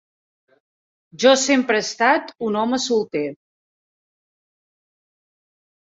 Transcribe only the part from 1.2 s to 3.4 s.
Jo sempre he estat un home solter.